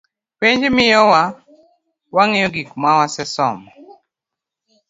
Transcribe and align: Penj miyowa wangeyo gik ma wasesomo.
Penj 0.39 0.61
miyowa 0.75 1.23
wangeyo 2.15 2.47
gik 2.55 2.69
ma 2.81 2.91
wasesomo. 2.99 3.69